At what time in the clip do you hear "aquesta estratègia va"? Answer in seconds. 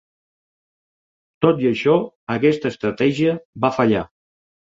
2.37-3.75